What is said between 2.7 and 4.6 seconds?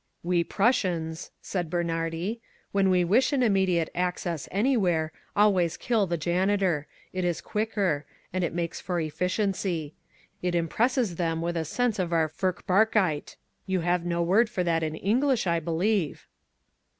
"when we wish an immediate access